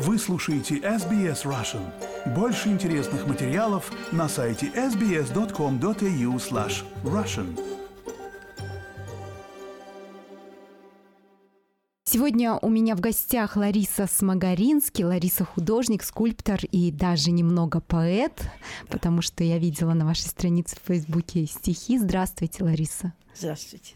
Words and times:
Вы 0.00 0.16
слушаете 0.16 0.76
SBS 0.76 1.42
Russian. 1.44 1.82
Больше 2.32 2.68
интересных 2.68 3.26
материалов 3.26 3.90
на 4.12 4.28
сайте 4.28 4.66
sbs.com.au 4.66 6.36
slash 6.36 6.84
russian. 7.02 7.60
Сегодня 12.04 12.54
у 12.62 12.68
меня 12.68 12.94
в 12.94 13.00
гостях 13.00 13.56
Лариса 13.56 14.06
Смогаринский. 14.06 15.02
Лариса 15.02 15.44
художник, 15.44 16.04
скульптор 16.04 16.60
и 16.70 16.92
даже 16.92 17.32
немного 17.32 17.80
поэт, 17.80 18.40
потому 18.88 19.20
что 19.20 19.42
я 19.42 19.58
видела 19.58 19.94
на 19.94 20.06
вашей 20.06 20.28
странице 20.28 20.76
в 20.76 20.86
Фейсбуке 20.86 21.44
стихи. 21.46 21.98
Здравствуйте, 21.98 22.62
Лариса. 22.62 23.14
Здравствуйте. 23.34 23.94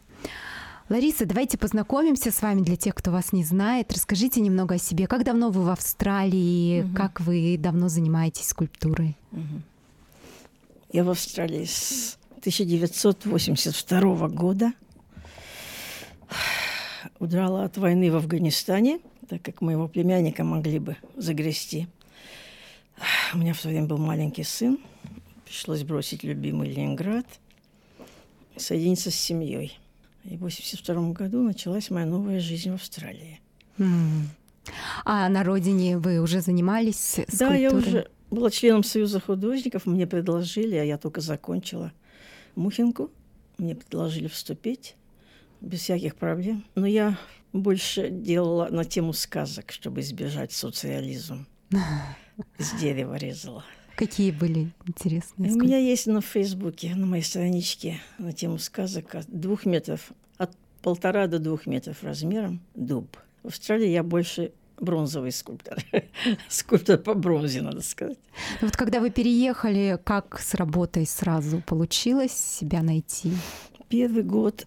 Лариса, 0.92 1.24
давайте 1.24 1.56
познакомимся 1.56 2.30
с 2.30 2.42
вами 2.42 2.60
для 2.60 2.76
тех, 2.76 2.94
кто 2.94 3.10
вас 3.10 3.32
не 3.32 3.44
знает. 3.44 3.90
Расскажите 3.90 4.42
немного 4.42 4.74
о 4.74 4.78
себе. 4.78 5.06
Как 5.06 5.24
давно 5.24 5.48
вы 5.48 5.62
в 5.62 5.70
Австралии? 5.70 6.82
Угу. 6.82 6.94
Как 6.94 7.20
вы 7.22 7.56
давно 7.58 7.88
занимаетесь 7.88 8.48
скульптурой? 8.48 9.16
Угу. 9.30 9.62
Я 10.92 11.04
в 11.04 11.08
Австралии 11.08 11.64
с 11.64 12.18
1982 12.40 14.28
года. 14.28 14.74
Удрала 17.18 17.64
от 17.64 17.78
войны 17.78 18.12
в 18.12 18.16
Афганистане, 18.16 19.00
так 19.30 19.40
как 19.40 19.62
моего 19.62 19.88
племянника 19.88 20.44
могли 20.44 20.78
бы 20.78 20.98
загрести. 21.16 21.88
У 23.32 23.38
меня 23.38 23.54
в 23.54 23.62
то 23.62 23.68
время 23.68 23.86
был 23.86 23.96
маленький 23.96 24.44
сын. 24.44 24.78
Пришлось 25.46 25.84
бросить 25.84 26.22
любимый 26.22 26.68
Ленинград 26.68 27.24
и 28.56 28.60
соединиться 28.60 29.10
с 29.10 29.14
семьей. 29.14 29.78
И 30.24 30.36
в 30.36 30.44
1982 30.44 31.12
году 31.12 31.42
началась 31.42 31.90
моя 31.90 32.06
новая 32.06 32.40
жизнь 32.40 32.70
в 32.70 32.74
Австралии. 32.74 33.40
Mm. 33.78 34.26
А 35.04 35.28
на 35.28 35.42
родине 35.42 35.98
вы 35.98 36.20
уже 36.20 36.40
занимались 36.40 37.00
скульптурой? 37.00 37.50
Да, 37.50 37.54
я 37.56 37.72
уже 37.72 38.08
была 38.30 38.50
членом 38.50 38.84
Союза 38.84 39.20
художников. 39.20 39.86
Мне 39.86 40.06
предложили, 40.06 40.76
а 40.76 40.84
я 40.84 40.98
только 40.98 41.20
закончила 41.20 41.92
Мухинку. 42.54 43.10
Мне 43.58 43.74
предложили 43.74 44.28
вступить 44.28 44.96
без 45.60 45.80
всяких 45.80 46.14
проблем. 46.16 46.64
Но 46.74 46.86
я 46.86 47.18
больше 47.52 48.10
делала 48.10 48.68
на 48.70 48.84
тему 48.84 49.12
сказок, 49.12 49.72
чтобы 49.72 50.00
избежать 50.00 50.52
социализма. 50.52 51.46
Из 52.58 52.72
дерева 52.80 53.16
резала. 53.16 53.64
Какие 54.02 54.32
были 54.32 54.72
интересные? 54.84 55.52
У 55.52 55.54
меня 55.54 55.78
есть 55.78 56.08
на 56.08 56.20
Фейсбуке, 56.20 56.92
на 56.96 57.06
моей 57.06 57.22
страничке 57.22 58.00
на 58.18 58.32
тему 58.32 58.58
сказок 58.58 59.14
от 59.14 59.26
двух 59.28 59.64
метров, 59.64 60.10
от 60.38 60.50
полтора 60.82 61.28
до 61.28 61.38
двух 61.38 61.66
метров 61.66 62.02
размером 62.02 62.60
дуб. 62.74 63.16
В 63.44 63.46
Австралии 63.46 63.86
я 63.86 64.02
больше 64.02 64.50
бронзовый 64.80 65.30
скульптор. 65.30 65.78
скульптор 66.48 66.98
по 66.98 67.14
бронзе, 67.14 67.62
надо 67.62 67.80
сказать. 67.80 68.18
Ну 68.60 68.66
вот 68.66 68.76
когда 68.76 68.98
вы 68.98 69.10
переехали, 69.10 69.96
как 70.02 70.40
с 70.40 70.54
работой 70.54 71.06
сразу 71.06 71.62
получилось 71.64 72.32
себя 72.32 72.82
найти? 72.82 73.30
Первый 73.88 74.24
год 74.24 74.66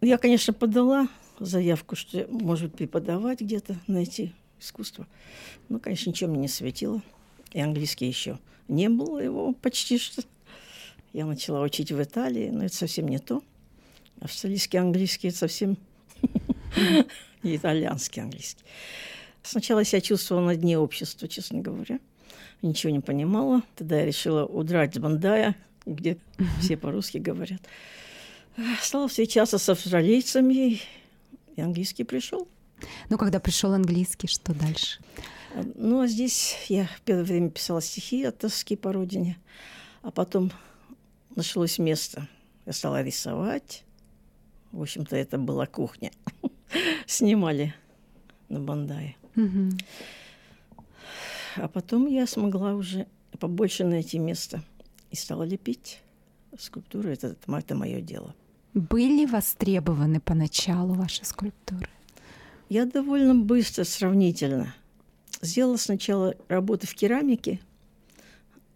я, 0.00 0.18
конечно, 0.18 0.52
подала 0.52 1.06
заявку, 1.38 1.94
что, 1.94 2.26
может 2.32 2.74
преподавать 2.74 3.42
где-то, 3.42 3.76
найти 3.86 4.34
искусство. 4.58 5.06
Но, 5.68 5.78
конечно, 5.78 6.10
ничего 6.10 6.30
мне 6.30 6.40
не 6.40 6.48
светило 6.48 7.00
и 7.52 7.60
английский 7.60 8.08
еще 8.08 8.40
не 8.68 8.88
было 8.88 9.18
его 9.18 9.52
почти 9.52 9.98
что. 9.98 10.22
Я 11.12 11.24
начала 11.26 11.62
учить 11.62 11.92
в 11.92 12.02
Италии, 12.02 12.50
но 12.50 12.64
это 12.64 12.74
совсем 12.74 13.08
не 13.08 13.18
то. 13.18 13.42
Австралийский 14.20 14.78
английский– 14.78 15.28
это 15.28 15.38
совсем 15.38 15.76
не 17.42 17.56
итальянский 17.56 18.22
английский. 18.22 18.64
Сначала 19.42 19.80
я 19.80 19.84
себя 19.84 20.00
чувствовала 20.00 20.46
на 20.46 20.56
дне 20.56 20.78
общества, 20.78 21.28
честно 21.28 21.60
говоря. 21.60 22.00
Ничего 22.62 22.92
не 22.92 23.00
понимала. 23.00 23.62
Тогда 23.76 24.00
я 24.00 24.06
решила 24.06 24.44
удрать 24.44 24.94
с 24.94 24.98
Бандая, 24.98 25.54
где 25.84 26.18
все 26.60 26.76
по-русски 26.76 27.18
говорят. 27.18 27.60
Стала 28.80 29.08
встречаться 29.08 29.58
с 29.58 29.68
австралийцами, 29.68 30.80
и 31.54 31.60
английский 31.60 32.04
пришел. 32.04 32.48
Ну, 33.08 33.18
когда 33.18 33.38
пришел 33.38 33.72
английский, 33.72 34.26
что 34.26 34.54
дальше? 34.54 34.98
Ну, 35.74 36.00
а 36.00 36.06
здесь 36.06 36.56
я 36.68 36.88
первое 37.04 37.24
время 37.24 37.50
писала 37.50 37.80
стихи 37.80 38.24
от 38.24 38.38
тоски 38.38 38.76
по 38.76 38.92
родине, 38.92 39.38
а 40.02 40.10
потом 40.10 40.52
нашлось 41.34 41.78
место. 41.78 42.28
Я 42.66 42.72
стала 42.72 43.02
рисовать. 43.02 43.84
В 44.72 44.82
общем-то, 44.82 45.16
это 45.16 45.38
была 45.38 45.66
кухня. 45.66 46.10
Снимали 47.06 47.74
на 48.48 48.60
Бандае. 48.60 49.16
А 51.56 51.68
потом 51.68 52.06
я 52.06 52.26
смогла 52.26 52.74
уже 52.74 53.06
побольше 53.38 53.84
найти 53.84 54.18
место 54.18 54.62
и 55.10 55.16
стала 55.16 55.44
лепить 55.44 56.02
скульптуры. 56.58 57.12
Это, 57.12 57.34
это 57.46 57.74
мое 57.74 58.02
дело. 58.02 58.34
Были 58.74 59.24
востребованы 59.24 60.20
поначалу 60.20 60.92
ваши 60.92 61.24
скульптуры? 61.24 61.88
Я 62.68 62.84
довольно 62.84 63.34
быстро, 63.34 63.84
сравнительно– 63.84 64.74
Сделала 65.42 65.76
сначала 65.76 66.34
работы 66.48 66.86
в 66.86 66.94
керамике, 66.94 67.60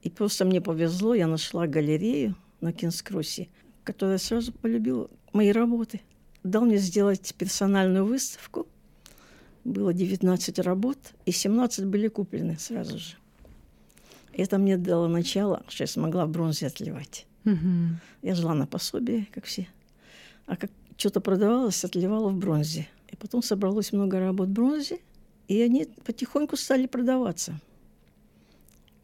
и 0.02 0.10
просто 0.10 0.44
мне 0.44 0.60
повезло, 0.60 1.14
я 1.14 1.26
нашла 1.26 1.66
галерею 1.66 2.34
на 2.60 2.72
Кинскроссе, 2.72 3.48
которая 3.84 4.18
сразу 4.18 4.52
полюбила 4.52 5.10
мои 5.32 5.52
работы. 5.52 6.00
Дал 6.42 6.64
мне 6.64 6.78
сделать 6.78 7.34
персональную 7.36 8.06
выставку. 8.06 8.66
Было 9.64 9.92
19 9.92 10.58
работ, 10.60 10.98
и 11.26 11.32
17 11.32 11.84
были 11.84 12.08
куплены 12.08 12.56
сразу 12.58 12.98
же. 12.98 13.16
Это 14.32 14.56
мне 14.56 14.78
дало 14.78 15.06
начало, 15.06 15.62
что 15.68 15.82
я 15.82 15.86
смогла 15.86 16.24
в 16.24 16.30
бронзе 16.30 16.66
отливать. 16.66 17.26
Угу. 17.44 17.98
Я 18.22 18.34
жила 18.34 18.54
на 18.54 18.66
пособие, 18.66 19.26
как 19.32 19.44
все. 19.44 19.68
А 20.46 20.56
как 20.56 20.70
что-то 20.96 21.20
продавалось, 21.20 21.84
отливала 21.84 22.30
в 22.30 22.36
бронзе. 22.36 22.88
И 23.08 23.16
потом 23.16 23.42
собралось 23.42 23.92
много 23.92 24.18
работ 24.18 24.48
в 24.48 24.52
бронзе– 24.52 25.00
и 25.50 25.62
они 25.62 25.86
потихоньку 26.04 26.56
стали 26.56 26.86
продаваться. 26.86 27.60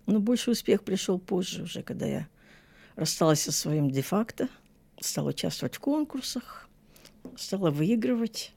Но 0.07 0.21
больше 0.21 0.53
успех 0.53 0.85
пришел 0.85 1.19
позже 1.19 1.65
уже, 1.65 1.83
когда 1.83 2.07
я 2.07 2.29
рассталась 2.95 3.41
со 3.41 3.51
своим 3.51 3.91
де-факто, 3.91 4.49
стала 5.01 5.31
участвовать 5.31 5.75
в 5.75 5.81
конкурсах, 5.81 6.69
стала 7.37 7.73
выигрывать. 7.73 8.53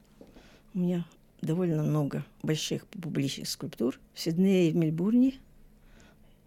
У 0.72 0.78
меня 0.78 1.04
довольно 1.42 1.82
много 1.82 2.24
больших 2.44 2.86
публичных 2.86 3.48
скульптур 3.48 3.98
в 4.14 4.20
Сиднее 4.20 4.68
и 4.68 4.72
в 4.72 4.76
Мельбурне, 4.76 5.34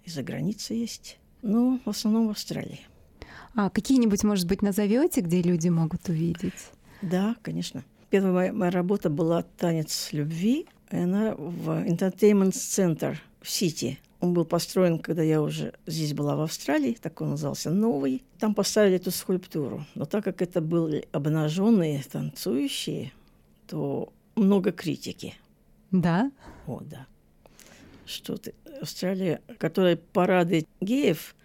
и 0.06 0.10
за 0.10 0.24
границей 0.24 0.78
есть, 0.78 1.20
но 1.42 1.82
в 1.84 1.90
основном 1.90 2.28
в 2.28 2.32
Австралии. 2.32 2.80
А 3.54 3.70
какие-нибудь, 3.70 4.24
может 4.24 4.48
быть, 4.48 4.62
назовете, 4.62 5.20
где 5.20 5.42
люди 5.42 5.68
могут 5.68 6.08
увидеть? 6.08 6.72
Да, 7.02 7.36
конечно. 7.42 7.84
Первая 8.10 8.32
моя, 8.32 8.54
моя 8.54 8.72
работа 8.72 9.10
была 9.10 9.44
«Танец 9.58 10.14
любви», 10.14 10.68
и 10.94 10.96
она 10.96 11.34
в 11.36 11.70
Entertainment 11.70 12.52
Center 12.52 13.18
в 13.42 13.50
Сити. 13.50 14.00
Он 14.20 14.34
был 14.34 14.46
построен, 14.46 15.00
когда 15.00 15.24
я 15.24 15.42
уже 15.42 15.74
здесь 15.88 16.14
была 16.14 16.36
в 16.36 16.42
Австралии, 16.42 16.96
так 17.02 17.20
он 17.20 17.32
назывался 17.32 17.72
«Новый». 17.72 18.24
Там 18.38 18.54
поставили 18.54 18.98
эту 18.98 19.10
скульптуру. 19.10 19.86
Но 19.96 20.06
так 20.06 20.24
как 20.24 20.44
это 20.44 20.62
были 20.62 21.08
обнаженные 21.12 22.04
танцующие, 22.04 23.12
то 23.68 24.14
много 24.36 24.72
критики. 24.72 25.34
Да? 25.92 26.32
О, 26.68 26.82
да. 26.82 27.08
Что 28.06 28.38
ты, 28.38 28.54
Австралия, 28.80 29.42
которая 29.58 29.98
парады 29.98 30.68
геев, 30.80 31.36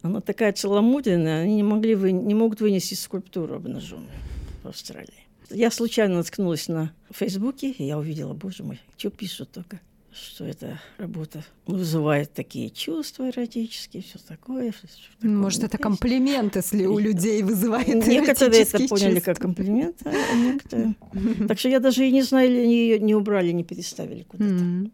она 0.00 0.22
такая 0.22 0.54
целомудренная, 0.54 1.42
они 1.42 1.56
не, 1.56 1.62
могли 1.62 1.94
вы, 1.94 2.12
не 2.12 2.34
могут 2.34 2.62
вынести 2.62 2.94
скульптуру 2.94 3.56
обнаженную 3.56 4.18
в 4.62 4.68
Австралии. 4.68 5.23
Я 5.50 5.70
случайно 5.70 6.16
наткнулась 6.16 6.68
на 6.68 6.92
Фейсбуке, 7.10 7.70
и 7.70 7.84
я 7.84 7.98
увидела, 7.98 8.32
боже 8.34 8.62
мой, 8.62 8.80
что 8.96 9.10
пишут 9.10 9.52
только 9.52 9.80
что 10.14 10.44
эта 10.44 10.80
работа 10.96 11.44
вызывает 11.66 12.32
такие 12.32 12.70
чувства 12.70 13.28
эротические, 13.30 14.02
все 14.02 14.18
такое. 14.18 14.72
Может, 15.20 15.64
это 15.64 15.76
комплимент, 15.76 16.54
если 16.56 16.86
у 16.86 16.98
людей 16.98 17.42
вызывает 17.42 18.06
Некоторые 18.06 18.62
это 18.62 18.78
поняли 18.86 19.20
как 19.20 19.38
комплимент, 19.38 20.02
а 20.04 20.36
некоторые... 20.36 20.94
Так 21.48 21.58
что 21.58 21.68
я 21.68 21.80
даже 21.80 22.06
и 22.06 22.12
не 22.12 22.22
знаю, 22.22 22.48
или 22.48 22.60
они 22.60 22.76
ее 22.76 23.00
не 23.00 23.14
убрали, 23.14 23.50
не 23.50 23.64
переставили 23.64 24.22
куда-то. 24.22 24.90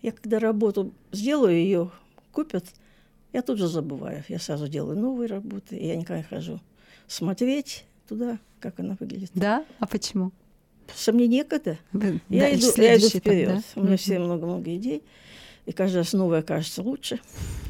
Я 0.00 0.12
когда 0.12 0.38
работу 0.38 0.94
сделаю, 1.12 1.54
ее 1.56 1.90
купят, 2.32 2.64
я 3.32 3.42
тут 3.42 3.58
же 3.58 3.68
забываю. 3.68 4.24
Я 4.28 4.38
сразу 4.38 4.66
делаю 4.68 4.98
новые 4.98 5.28
работы, 5.28 5.76
и 5.76 5.86
я 5.86 5.96
никогда 5.96 6.18
не 6.18 6.24
хожу 6.24 6.60
смотреть 7.06 7.84
туда, 8.08 8.38
как 8.60 8.80
она 8.80 8.96
выглядит. 8.98 9.30
Да? 9.34 9.64
А 9.78 9.86
почему? 9.86 10.32
Что 10.96 11.12
мне 11.12 11.26
некогда. 11.26 11.78
Я, 12.28 12.54
иду, 12.54 12.66
я 12.76 12.96
иду 12.96 13.08
вперед. 13.08 13.48
Да? 13.48 13.80
У 13.80 13.84
меня 13.84 13.96
все 13.96 14.18
много-много 14.18 14.74
идей. 14.76 15.02
И 15.66 15.72
каждый 15.72 15.96
раз 15.98 16.12
новое 16.12 16.42
кажется 16.42 16.82
лучше. 16.82 17.20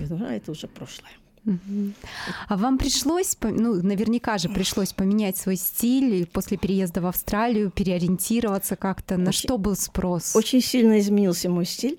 Я 0.00 0.06
думаю, 0.06 0.30
а 0.30 0.34
это 0.34 0.50
уже 0.50 0.66
прошлое. 0.66 1.12
А 2.48 2.56
вам 2.56 2.78
пришлось, 2.78 3.36
ну, 3.42 3.74
наверняка 3.82 4.38
же 4.38 4.48
пришлось 4.48 4.92
поменять 4.92 5.36
свой 5.36 5.56
стиль 5.56 6.26
после 6.26 6.56
переезда 6.56 7.02
в 7.02 7.06
Австралию, 7.06 7.70
переориентироваться 7.70 8.76
как-то. 8.76 9.16
На 9.18 9.28
очень, 9.28 9.40
что 9.40 9.58
был 9.58 9.76
спрос? 9.76 10.34
Очень 10.34 10.62
сильно 10.62 10.98
изменился 10.98 11.50
мой 11.50 11.66
стиль. 11.66 11.98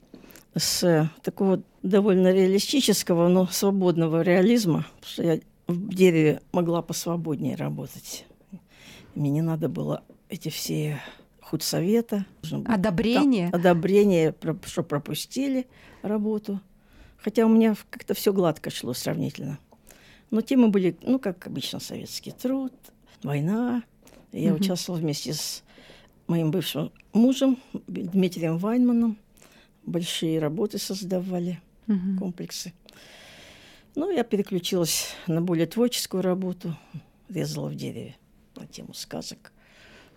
с 0.57 1.09
такого 1.21 1.61
довольно 1.83 2.33
реалистического, 2.33 3.27
но 3.27 3.47
свободного 3.47 4.21
реализма, 4.21 4.85
потому 4.95 5.11
что 5.11 5.23
я 5.23 5.39
в 5.67 5.93
дереве 5.93 6.41
могла 6.51 6.81
посвободнее 6.81 7.55
работать. 7.55 8.25
Мне 9.15 9.29
не 9.29 9.41
надо 9.41 9.69
было 9.69 10.03
эти 10.29 10.49
все 10.49 11.01
худсовета. 11.41 12.25
Одобрение? 12.65 13.51
Там, 13.51 13.59
одобрение, 13.59 14.35
что 14.65 14.83
пропустили 14.83 15.67
работу. 16.01 16.59
Хотя 17.17 17.45
у 17.45 17.49
меня 17.49 17.75
как-то 17.89 18.13
все 18.13 18.33
гладко 18.33 18.69
шло 18.69 18.93
сравнительно. 18.93 19.59
Но 20.31 20.41
темы 20.41 20.69
были, 20.69 20.97
ну, 21.01 21.19
как 21.19 21.47
обычно, 21.47 21.79
советский 21.79 22.31
труд, 22.31 22.73
война. 23.23 23.83
Я 24.31 24.53
угу. 24.53 24.61
участвовала 24.61 24.99
вместе 24.99 25.33
с 25.33 25.63
моим 26.27 26.51
бывшим 26.51 26.91
мужем 27.13 27.57
Дмитрием 27.87 28.57
Вайнманом. 28.57 29.17
Большие 29.85 30.39
работы 30.39 30.77
создавали, 30.77 31.59
угу. 31.87 32.19
комплексы. 32.19 32.73
Ну, 33.95 34.11
я 34.11 34.23
переключилась 34.23 35.15
на 35.25 35.41
более 35.41 35.67
творческую 35.67 36.21
работу, 36.21 36.75
резала 37.29 37.69
в 37.69 37.75
дереве 37.75 38.15
на 38.55 38.67
тему 38.67 38.93
сказок. 38.93 39.53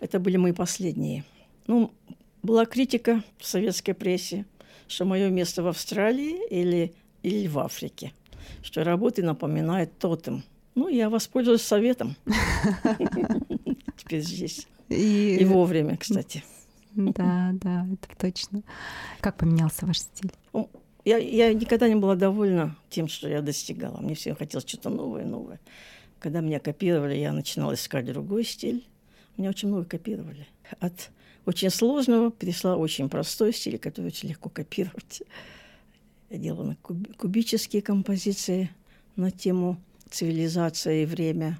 Это 0.00 0.18
были 0.18 0.36
мои 0.36 0.52
последние. 0.52 1.24
Ну, 1.68 1.92
была 2.42 2.66
критика 2.66 3.22
в 3.38 3.46
советской 3.46 3.92
прессе, 3.92 4.46
что 4.88 5.04
мое 5.04 5.28
место 5.28 5.62
в 5.62 5.68
Австралии 5.68 6.44
или, 6.48 6.92
или 7.22 7.46
в 7.46 7.58
Африке, 7.60 8.12
что 8.62 8.82
работы 8.82 9.22
напоминают 9.22 9.96
тотем. 9.98 10.42
Ну, 10.74 10.88
я 10.88 11.08
воспользуюсь 11.08 11.62
советом. 11.62 12.16
Теперь 13.96 14.22
здесь. 14.22 14.66
И 14.88 15.44
вовремя, 15.44 15.96
кстати. 15.96 16.42
Да, 16.94 17.50
да, 17.52 17.86
это 17.92 18.16
точно. 18.16 18.62
Как 19.20 19.36
поменялся 19.36 19.86
ваш 19.86 19.98
стиль? 19.98 20.32
Я, 21.08 21.16
я 21.16 21.54
никогда 21.54 21.88
не 21.88 21.94
была 21.94 22.16
довольна 22.16 22.76
тем, 22.90 23.08
что 23.08 23.30
я 23.30 23.40
достигала. 23.40 23.98
Мне 23.98 24.14
всем 24.14 24.36
хотелось 24.36 24.68
что-то 24.68 24.90
новое, 24.90 25.24
новое. 25.24 25.58
Когда 26.18 26.40
меня 26.40 26.60
копировали, 26.60 27.14
я 27.14 27.32
начинала 27.32 27.72
искать 27.72 28.04
другой 28.04 28.44
стиль. 28.44 28.86
Меня 29.38 29.48
очень 29.48 29.68
много 29.68 29.86
копировали. 29.86 30.46
От 30.80 31.08
очень 31.46 31.70
сложного 31.70 32.30
перешла 32.30 32.76
очень 32.76 33.08
простой 33.08 33.54
стиль, 33.54 33.78
который 33.78 34.08
очень 34.08 34.28
легко 34.28 34.50
копировать. 34.50 35.22
Я 36.28 36.36
делала 36.36 36.76
куб, 36.82 37.16
кубические 37.16 37.80
композиции 37.80 38.68
на 39.16 39.30
тему 39.30 39.80
цивилизация 40.10 41.04
и 41.04 41.06
время. 41.06 41.58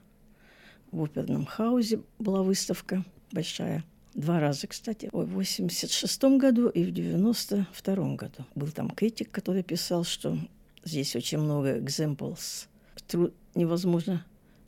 В 0.92 1.02
оперном 1.02 1.46
хаузе 1.46 2.02
была 2.18 2.42
выставка 2.42 3.02
большая– 3.32 3.82
Два 4.14 4.40
раза, 4.40 4.66
кстати. 4.66 5.08
В 5.12 5.24
86 5.26 6.24
году 6.38 6.68
и 6.68 6.84
в 6.84 6.90
92 6.90 8.14
году. 8.16 8.44
Был 8.54 8.68
там 8.68 8.90
критик, 8.90 9.30
который 9.30 9.62
писал, 9.62 10.04
что 10.04 10.38
здесь 10.84 11.14
очень 11.14 11.38
много 11.38 11.78
examples. 11.78 12.66
Труд 13.06 13.34
невозможно 13.54 14.24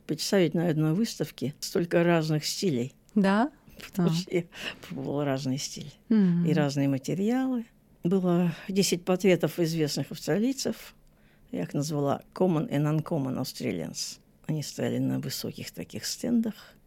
представить 0.07 0.53
на 0.53 0.67
одной 0.67 0.93
выставке 0.93 1.53
столько 1.59 2.03
разных 2.03 2.45
стилей. 2.45 2.93
Да? 3.15 3.51
Потому 3.89 4.09
а. 4.09 4.13
что 4.13 4.35
я 4.35 4.43
пробовала 4.87 5.25
разные 5.25 5.57
стили 5.57 5.91
mm-hmm. 6.09 6.47
и 6.49 6.53
разные 6.53 6.87
материалы. 6.87 7.65
Было 8.03 8.53
10 8.67 9.03
портретов 9.03 9.59
известных 9.59 10.11
австралийцев. 10.11 10.95
Я 11.51 11.63
их 11.63 11.73
назвала 11.73 12.21
Common 12.33 12.69
and 12.69 13.03
Uncommon 13.03 13.39
Australians. 13.39 14.19
Они 14.47 14.63
стояли 14.63 14.97
на 14.97 15.19
высоких 15.19 15.71
таких 15.71 16.05
стендах– 16.05 16.53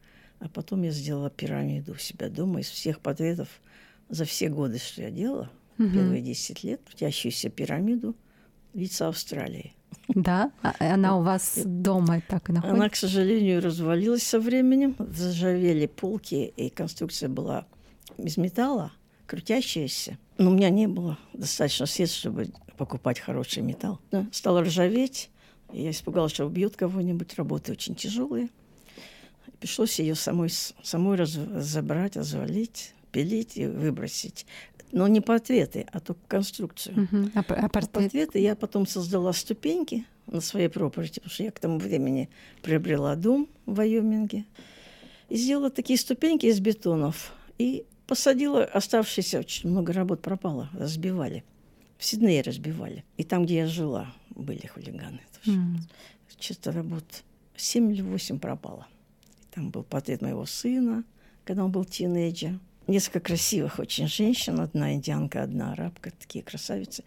а 0.44 0.48
потом 0.48 0.82
я 0.82 0.90
сделала 0.90 1.30
пирамиду 1.30 1.92
у 1.92 1.96
себя 1.96 2.28
дома 2.28 2.60
из 2.60 2.68
всех 2.68 3.00
портретов 3.00 3.48
за 4.10 4.26
все 4.26 4.50
годы, 4.50 4.78
что 4.78 5.00
я 5.00 5.10
делала, 5.10 5.50
угу. 5.78 5.88
первые 5.88 6.20
10 6.20 6.62
лет, 6.64 6.82
крутящуюся 6.86 7.48
пирамиду 7.48 8.14
лица 8.74 9.08
Австралии. 9.08 9.72
Да? 10.08 10.52
А, 10.62 10.74
она 10.80 11.16
у 11.16 11.22
вас 11.22 11.60
дома 11.64 12.20
так 12.28 12.50
и 12.50 12.52
находится? 12.52 12.76
Она, 12.76 12.90
к 12.90 12.96
сожалению, 12.96 13.62
развалилась 13.62 14.22
со 14.22 14.38
временем. 14.38 14.94
Зажавели 14.98 15.86
полки, 15.86 16.52
и 16.54 16.68
конструкция 16.68 17.30
была 17.30 17.64
из 18.18 18.36
металла, 18.36 18.92
крутящаяся. 19.26 20.18
Но 20.36 20.50
у 20.50 20.54
меня 20.54 20.68
не 20.68 20.88
было 20.88 21.18
достаточно 21.32 21.86
средств, 21.86 22.18
чтобы 22.18 22.48
покупать 22.76 23.18
хороший 23.18 23.62
металл. 23.62 23.98
Стала 24.30 24.60
ржаветь. 24.60 25.30
Я 25.72 25.90
испугалась, 25.90 26.32
что 26.32 26.44
убьют 26.44 26.76
кого-нибудь. 26.76 27.34
Работы 27.38 27.72
очень 27.72 27.94
тяжелые. 27.94 28.50
Пришлось 29.60 29.98
ее 29.98 30.14
самой, 30.14 30.50
самой 30.50 31.16
разобрать, 31.16 32.16
развалить, 32.16 32.94
пилить 33.12 33.56
и 33.56 33.66
выбросить. 33.66 34.46
Но 34.92 35.08
не 35.08 35.20
портреты, 35.20 35.86
а 35.92 36.00
только 36.00 36.20
конструкцию. 36.28 36.94
Uh-huh. 36.96 37.30
А, 37.34 37.40
а, 37.40 37.42
портрет? 37.42 37.64
а 37.64 37.88
портреты 37.88 38.38
я 38.38 38.54
потом 38.54 38.86
создала 38.86 39.32
ступеньки 39.32 40.06
на 40.26 40.40
своей 40.40 40.68
проперти, 40.68 41.20
потому 41.20 41.30
что 41.30 41.42
я 41.42 41.50
к 41.50 41.58
тому 41.58 41.78
времени 41.78 42.28
приобрела 42.62 43.16
дом 43.16 43.48
в 43.66 43.74
Вайоминге. 43.74 44.44
И 45.28 45.36
сделала 45.36 45.70
такие 45.70 45.98
ступеньки 45.98 46.46
из 46.46 46.60
бетонов. 46.60 47.32
И 47.58 47.86
посадила 48.06 48.64
оставшиеся, 48.64 49.40
очень 49.40 49.70
много 49.70 49.92
работ 49.92 50.22
пропало, 50.22 50.70
разбивали. 50.72 51.44
В 51.98 52.04
Сиднее 52.04 52.42
разбивали. 52.42 53.04
И 53.16 53.24
там, 53.24 53.44
где 53.44 53.58
я 53.58 53.66
жила, 53.66 54.12
были 54.30 54.66
хулиганы. 54.66 55.20
Mm. 55.46 55.78
Чисто 56.38 56.72
работ 56.72 57.04
7 57.56 57.92
или 57.92 58.02
8 58.02 58.38
пропало. 58.38 58.86
Там 59.54 59.70
был 59.70 59.84
портрет 59.84 60.20
моего 60.20 60.46
сына, 60.46 61.04
когда 61.44 61.64
он 61.64 61.70
был 61.70 61.84
тинейджер. 61.84 62.58
Несколько 62.88 63.20
красивых 63.20 63.78
очень 63.78 64.08
женщин, 64.08 64.58
одна 64.60 64.94
индианка, 64.94 65.42
одна 65.42 65.72
арабка, 65.72 66.10
такие 66.10 66.42
красавицы. 66.42 67.04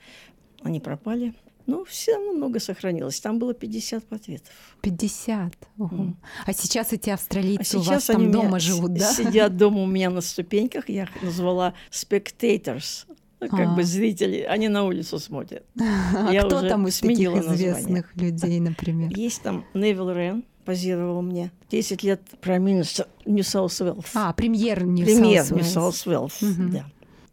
Они 0.63 0.79
пропали. 0.79 1.33
Но 1.65 1.83
все 1.83 2.15
равно 2.15 2.31
много 2.31 2.61
сохранилось. 2.61 3.19
Там 3.19 3.37
было 3.37 3.53
50 3.53 4.05
портретов. 4.05 4.53
50? 4.81 5.53
Ого. 5.77 5.97
Mm. 5.97 6.13
А 6.45 6.53
сейчас 6.53 6.93
эти 6.93 7.09
австралийцы 7.09 7.75
а 7.75 7.79
у 7.79 7.81
вас 7.81 8.05
там 8.05 8.31
дома 8.31 8.59
живут, 8.59 8.93
да? 8.93 9.11
Сидят 9.11 9.57
дома 9.57 9.81
у 9.81 9.85
меня 9.85 10.09
на 10.09 10.21
ступеньках. 10.21 10.87
Я 10.87 11.03
их 11.03 11.21
назвала 11.21 11.73
spectators. 11.91 13.05
Ну, 13.41 13.49
как 13.49 13.67
а. 13.67 13.75
бы 13.75 13.83
зрители, 13.83 14.41
они 14.41 14.69
на 14.69 14.85
улицу 14.85 15.19
смотрят. 15.19 15.63
А 15.75 16.31
Я 16.31 16.43
кто 16.43 16.67
там 16.67 16.87
из 16.87 16.99
таких 17.01 17.29
известных 17.35 18.15
людей, 18.15 18.59
например? 18.61 19.11
Есть 19.15 19.43
там 19.43 19.65
Невилл 19.73 20.09
Рэн, 20.09 20.45
позировал 20.67 21.21
мне. 21.21 21.49
10 21.69 22.03
лет 22.03 22.21
премьер 22.41 22.85
New 23.25 23.43
South 23.45 23.79
Wales. 23.79 24.11
А, 24.15 24.33
премьер 24.33 24.83
New 24.83 25.05
Премьер 25.05 25.49
New 25.53 25.63
South 25.63 26.05
Wales, 26.05 26.39
да. 26.41 26.85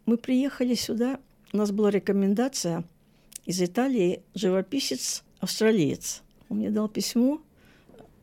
Мы 0.05 0.15
приехали 0.15 0.73
сюда, 0.73 1.19
у 1.51 1.57
нас 1.57 1.71
была 1.71 1.91
рекомендация 1.91 2.85
из 3.45 3.61
Италии, 3.61 4.21
живописец 4.35 5.23
австралиец. 5.41 6.23
Он 6.47 6.59
мне 6.59 6.69
дал 6.69 6.87
письмо 6.87 7.41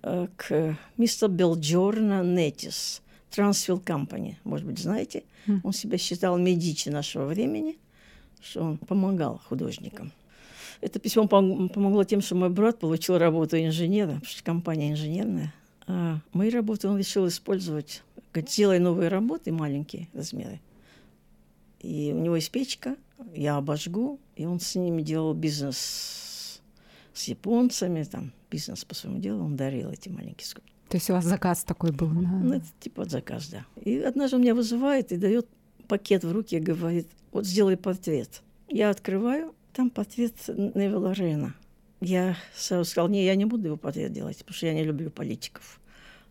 э, 0.03 0.29
к 0.35 0.79
мистеру 0.97 1.31
Белджорно-Неттис, 1.31 3.03
Трансфилл 3.31 3.81
Компани. 3.81 4.39
Может 4.45 4.67
быть, 4.67 4.79
знаете? 4.79 5.25
Он 5.63 5.75
себя 5.75 5.99
считал 5.99 6.39
медичи 6.39 6.89
нашего 6.89 7.27
времени, 7.27 7.77
что 8.41 8.63
он 8.63 8.79
помогал 8.79 9.43
художникам. 9.47 10.13
Это 10.83 10.99
письмо 10.99 11.27
помогло 11.27 12.05
тем, 12.05 12.21
что 12.21 12.35
мой 12.35 12.51
брат 12.51 12.81
получил 12.81 13.17
работу 13.17 13.57
инженера, 13.57 14.09
потому 14.09 14.27
что 14.27 14.43
компания 14.43 14.91
инженерная. 14.91 15.55
А 15.87 16.19
мои 16.33 16.51
работы 16.51 16.89
он 16.89 16.99
решил 16.99 17.27
использовать. 17.29 18.03
Говорит, 18.35 18.51
делай 18.51 18.79
новые 18.79 19.09
работы, 19.09 19.53
маленькие 19.53 20.09
размеры. 20.13 20.61
И 21.81 22.13
у 22.15 22.21
него 22.21 22.37
есть 22.37 22.51
печка, 22.51 22.97
я 23.35 23.57
обожгу, 23.57 24.19
и 24.37 24.45
он 24.45 24.61
с 24.61 24.75
ними 24.75 25.03
делал 25.03 25.35
бизнес 25.35 26.61
с 27.15 27.25
японцами, 27.25 28.03
там, 28.05 28.33
бизнес 28.51 28.85
по 28.85 28.95
своему 28.95 29.21
делу, 29.21 29.45
он 29.45 29.57
дарил 29.57 29.91
эти 29.91 30.09
маленькие 30.09 30.47
скульптуры. 30.47 30.73
То 30.89 30.97
есть 30.97 31.11
у 31.11 31.13
вас 31.13 31.25
заказ 31.25 31.65
такой 31.65 31.93
был? 31.93 32.09
Да? 32.09 32.29
Ну, 32.29 32.55
это 32.55 32.67
типа 32.81 33.05
заказ, 33.05 33.49
да. 33.49 33.65
И 33.81 33.99
однажды 33.99 34.37
он 34.37 34.43
меня 34.43 34.55
вызывает 34.55 35.13
и 35.13 35.17
дает 35.17 35.47
пакет 35.89 36.25
в 36.25 36.33
руки 36.33 36.57
и 36.57 36.61
говорит, 36.61 37.09
вот 37.33 37.47
сделай 37.47 37.77
портрет. 37.77 38.43
Я 38.69 38.91
открываю, 38.91 39.55
там 39.73 39.91
портрет 39.91 40.35
Невилла 40.49 41.13
Рейна. 41.13 41.55
Я 42.01 42.37
сразу 42.55 42.85
сказал, 42.85 43.09
не, 43.09 43.25
я 43.25 43.35
не 43.35 43.45
буду 43.45 43.67
его 43.67 43.77
портрет 43.77 44.13
делать, 44.13 44.39
потому 44.39 44.55
что 44.55 44.67
я 44.67 44.75
не 44.75 44.85
люблю 44.85 45.11
политиков. 45.11 45.81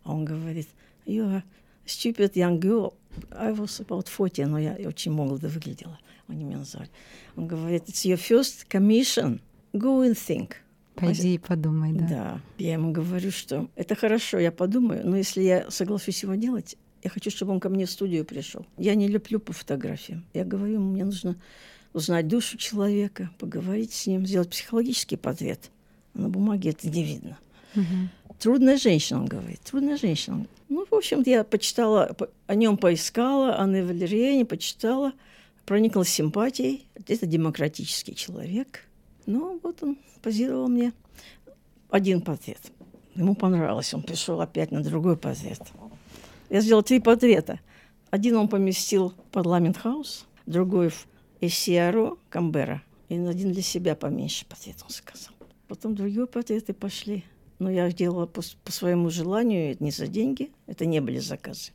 А 0.04 0.14
он 0.14 0.26
говорит, 0.26 0.68
you 1.06 1.26
are 1.26 1.44
stupid 1.86 2.34
young 2.34 2.60
girl. 2.60 2.94
I 3.32 3.52
was 3.52 3.80
about 3.86 4.08
40, 4.08 4.48
но 4.48 4.60
я 4.60 4.74
очень 4.88 5.12
молодо 5.12 5.48
выглядела. 5.48 5.98
Они 6.28 6.44
меня 6.44 6.58
назвали. 6.60 6.90
Он 7.36 7.48
говорит, 7.48 7.84
it's 7.88 8.06
your 8.06 8.18
first 8.18 8.68
commission. 8.70 9.40
Go 9.74 10.06
and 10.06 10.16
think. 10.16 10.54
Пойди 10.96 11.36
и 11.36 11.38
подумай, 11.38 11.94
да. 11.94 12.08
Да. 12.08 12.42
Я 12.58 12.74
ему 12.74 12.92
говорю, 12.92 13.32
что 13.32 13.70
это 13.76 13.96
хорошо, 13.96 14.40
я 14.40 14.52
подумаю, 14.52 15.08
но 15.08 15.18
если 15.18 15.42
я 15.42 15.72
соглашусь 15.72 16.22
его 16.24 16.36
делать, 16.36 16.78
я 17.02 17.10
хочу, 17.10 17.32
чтобы 17.32 17.54
он 17.54 17.60
ко 17.60 17.70
мне 17.70 17.86
в 17.86 17.92
студию 17.92 18.26
пришел. 18.26 18.66
Я 18.78 18.96
не 18.96 19.08
люблю 19.08 19.40
по 19.40 19.54
фотографиям. 19.54 20.26
Я 20.34 20.44
говорю, 20.44 20.80
мне 20.80 21.06
нужно 21.06 21.38
узнать 21.94 22.28
душу 22.28 22.58
человека, 22.58 23.30
поговорить 23.38 23.94
с 23.94 24.08
ним, 24.08 24.26
сделать 24.26 24.50
психологический 24.50 25.18
портрет. 25.18 25.72
На 26.14 26.30
бумаге 26.30 26.72
это 26.72 26.90
не 26.90 27.04
видно. 27.04 27.38
Угу. 27.76 28.36
Трудная 28.40 28.78
женщина, 28.78 29.20
он 29.22 29.28
говорит. 29.28 29.60
Трудная 29.62 29.98
женщина. 29.98 30.46
Ну, 30.70 30.86
в 30.90 30.94
общем-то, 30.94 31.30
я 31.30 31.44
почитала, 31.44 32.16
о 32.48 32.56
нем 32.56 32.78
поискала, 32.78 33.56
о 33.56 33.68
Невалериене 33.68 34.46
почитала. 34.46 35.14
прониклась 35.66 36.10
симпатией. 36.10 36.86
Это 37.08 37.26
демократический 37.26 38.16
человек. 38.16 38.88
Ну, 39.26 39.60
вот 39.64 39.84
он 39.84 39.98
позировал 40.22 40.68
мне 40.68 40.94
один 41.90 42.22
портрет. 42.22 42.60
Ему 43.16 43.36
понравилось, 43.36 43.94
он 43.94 44.02
пришел 44.04 44.40
опять 44.42 44.72
на 44.72 44.82
другой 44.82 45.18
портрет. 45.18 45.62
Я 46.50 46.62
сделала 46.62 46.84
три 46.84 47.00
портрета. 47.00 47.60
Один 48.10 48.36
он 48.38 48.48
поместил 48.48 49.10
в 49.10 49.14
парламент-хаус, 49.32 50.26
другой 50.46 50.90
в 50.90 51.08
Эссиаро, 51.42 52.18
Камбера, 52.30 52.84
и 53.10 53.16
один 53.16 53.52
для 53.52 53.64
себя 53.64 53.96
поменьше 53.96 54.46
портрет 54.46 54.78
он 54.84 54.90
заказал. 54.90 55.34
Потом 55.68 55.96
другие 55.96 56.28
портреты 56.28 56.74
пошли. 56.74 57.24
Но 57.60 57.70
я 57.70 57.92
делала 57.92 58.26
по, 58.26 58.42
по 58.64 58.72
своему 58.72 59.10
желанию, 59.10 59.76
не 59.80 59.92
за 59.92 60.08
деньги. 60.08 60.52
Это 60.68 60.86
не 60.86 61.00
были 61.00 61.20
заказы. 61.20 61.72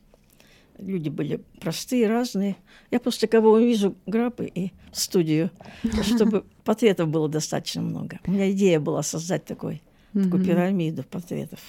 Люди 0.77 1.09
были 1.09 1.41
простые, 1.59 2.07
разные. 2.07 2.55
Я 2.91 2.99
просто 2.99 3.27
кого 3.27 3.53
увижу 3.53 3.95
грабы 4.05 4.51
и 4.53 4.71
студию, 4.91 5.51
чтобы 6.03 6.45
портретов 6.63 7.09
было 7.09 7.27
достаточно 7.27 7.81
много. 7.81 8.19
У 8.27 8.31
меня 8.31 8.51
идея 8.51 8.79
была 8.79 9.03
создать 9.03 9.45
такой, 9.45 9.81
такую 10.13 10.43
пирамиду 10.43 11.03
портретов. 11.03 11.59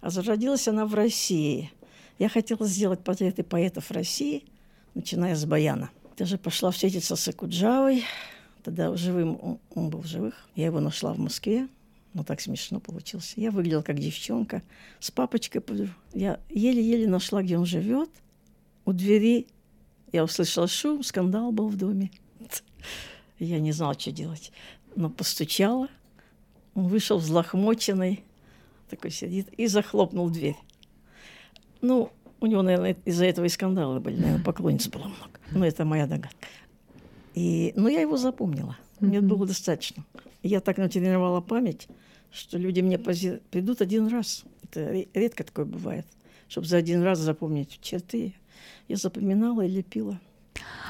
А 0.00 0.10
зародилась 0.10 0.68
она 0.68 0.86
в 0.86 0.94
России. 0.94 1.72
Я 2.18 2.28
хотела 2.28 2.66
сделать 2.66 3.00
портреты 3.00 3.42
поэтов 3.42 3.90
России, 3.90 4.44
начиная 4.94 5.34
с 5.34 5.44
Баяна. 5.44 5.90
Даже 6.16 6.38
пошла 6.38 6.70
встретиться 6.70 7.16
с 7.16 7.28
Акуджавой. 7.28 8.04
Тогда 8.62 8.94
живым 8.96 9.58
он, 9.70 9.90
был 9.90 10.02
живых. 10.02 10.48
Я 10.54 10.66
его 10.66 10.80
нашла 10.80 11.12
в 11.12 11.18
Москве. 11.18 11.68
Ну, 12.12 12.24
так 12.24 12.40
смешно 12.40 12.80
получилось. 12.80 13.34
Я 13.36 13.50
выглядела 13.50 13.82
как 13.82 13.98
девчонка 13.98 14.62
с 15.00 15.10
папочкой. 15.10 15.62
Я 16.12 16.38
еле-еле 16.48 17.08
нашла, 17.08 17.42
где 17.42 17.58
он 17.58 17.66
живет– 17.66 18.10
у 18.86 18.92
двери 18.92 19.46
я 20.12 20.24
услышала 20.24 20.68
шум, 20.68 21.02
скандал 21.02 21.52
был 21.52 21.68
в 21.68 21.76
доме. 21.76 22.10
Я 23.38 23.58
не 23.58 23.72
знала, 23.72 23.98
что 23.98 24.12
делать. 24.12 24.52
Но 24.94 25.10
постучала. 25.10 25.88
Он 26.74 26.88
вышел 26.88 27.18
взлохмоченный, 27.18 28.22
такой 28.90 29.10
сидит, 29.10 29.48
и 29.54 29.66
захлопнул 29.66 30.28
дверь. 30.28 30.56
Ну, 31.80 32.10
у 32.44 32.46
него, 32.46 32.62
наверное, 32.62 32.96
из-за 33.04 33.24
этого 33.26 33.46
и 33.46 33.48
скандалы 33.48 34.00
были, 34.00 34.16
наверное, 34.16 34.44
поклонниц 34.44 34.88
было 34.88 35.04
много. 35.04 35.40
Но 35.50 35.66
это 35.66 35.84
моя 35.84 36.06
догадка. 36.06 36.46
И, 37.34 37.72
но 37.76 37.88
я 37.88 38.00
его 38.00 38.16
запомнила. 38.16 38.76
Мне 39.00 39.18
mm-hmm. 39.18 39.22
было 39.22 39.46
достаточно. 39.46 40.04
Я 40.42 40.60
так 40.60 40.78
натренировала 40.78 41.40
память, 41.40 41.88
что 42.30 42.58
люди 42.58 42.80
мне 42.80 42.98
пози... 42.98 43.40
придут 43.50 43.80
один 43.80 44.06
раз. 44.08 44.44
Это 44.62 45.04
редко 45.14 45.44
такое 45.44 45.64
бывает, 45.64 46.06
чтобы 46.48 46.66
за 46.66 46.76
один 46.76 47.02
раз 47.02 47.18
запомнить 47.18 47.80
черты 47.80 48.34
я 48.88 48.96
запоминала 48.96 49.62
и 49.62 49.68
лепила. 49.68 50.20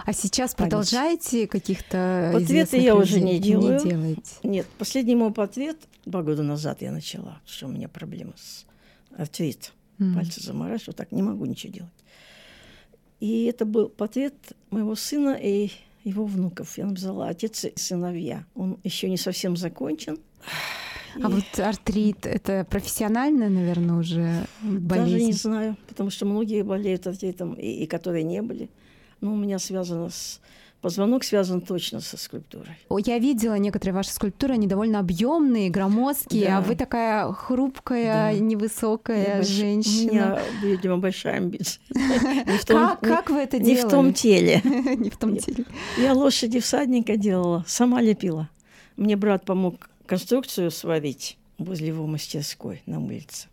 А 0.05 0.13
сейчас 0.13 0.55
память. 0.55 0.71
продолжаете 0.71 1.47
каких-то 1.47 2.31
Портреты 2.33 2.79
я 2.79 2.95
уже 2.95 3.21
не 3.21 3.39
делаю. 3.39 3.83
Не 3.83 3.91
делаете. 3.91 4.35
Нет, 4.43 4.67
последний 4.79 5.15
мой 5.15 5.33
портрет 5.33 5.79
два 6.05 6.23
года 6.23 6.43
назад 6.43 6.83
я 6.83 6.93
начала, 6.93 7.41
потому 7.43 7.49
что 7.49 7.67
у 7.67 7.71
меня 7.71 7.89
проблема 7.89 8.35
с 8.37 8.67
артрит. 9.17 9.73
Mm. 10.05 10.15
Пальцы 10.15 10.41
замораживают, 10.43 10.97
так 10.97 11.13
не 11.13 11.23
могу 11.23 11.45
ничего 11.45 11.73
делать. 11.73 11.93
И 13.21 13.45
это 13.45 13.65
был 13.65 13.89
портрет 13.89 14.35
моего 14.71 14.95
сына 14.95 15.39
и 15.41 15.71
его 16.05 16.27
внуков. 16.27 16.77
Я 16.77 16.87
написала 16.87 17.29
«Отец 17.29 17.65
и 17.65 17.73
сыновья». 17.77 18.45
Он 18.55 18.79
еще 18.85 19.09
не 19.09 19.17
совсем 19.17 19.57
закончен. 19.57 20.19
А 21.23 21.29
вот 21.29 21.45
артрит 21.59 22.27
это 22.27 22.67
профессионально, 22.69 23.49
наверное, 23.49 23.97
уже 23.97 24.47
болезнь? 24.63 25.13
Даже 25.13 25.23
не 25.23 25.33
знаю, 25.33 25.77
потому 25.89 26.11
что 26.11 26.27
многие 26.27 26.63
болеют 26.63 27.07
артритом, 27.07 27.55
и, 27.55 27.85
и 27.85 27.87
которые 27.87 28.25
не 28.25 28.43
были. 28.43 28.69
Но 29.21 29.33
у 29.33 29.37
меня 29.37 29.59
связано 29.59 30.11
с 30.11 30.41
Позвонок 30.85 31.25
связан 31.25 31.63
точно 31.63 32.01
со 32.01 32.19
скульптурой. 32.19 32.77
Я 33.07 33.19
видела 33.19 33.55
некоторые 33.55 33.95
ваши 33.95 34.11
скульптуры, 34.11 34.53
они 34.53 34.67
довольно 34.67 34.99
объемные, 34.99 35.71
громоздкие, 35.71 36.45
да. 36.45 36.59
а 36.59 36.61
вы 36.61 36.77
такая 36.77 37.33
хрупкая, 37.33 38.35
да. 38.35 38.39
невысокая 38.39 39.39
я 39.39 39.43
женщина. 39.43 40.03
У 40.03 40.13
меня, 40.13 40.39
видимо, 40.63 40.99
большая 40.99 41.39
амбиция. 41.39 41.81
Как 43.01 43.31
вы 43.31 43.39
это 43.39 43.59
делали? 43.59 43.81
Не 43.81 43.83
в 43.83 43.89
том 43.89 44.13
теле. 44.13 44.61
Не 44.65 45.09
в 45.09 45.17
том 45.17 45.39
теле. 45.39 45.65
Я 45.97 46.13
лошади 46.13 46.61
всадника 46.61 47.17
делала, 47.17 47.65
сама 47.67 48.03
лепила. 48.03 48.51
Мне 48.99 49.17
брат 49.17 49.47
помог 49.47 49.89
конструкцию 50.05 50.71
сварить 50.71 51.39
возле 51.57 51.87
его 51.87 52.07
мастерской 52.07 52.83
на 52.85 53.01
улице. 53.01 53.49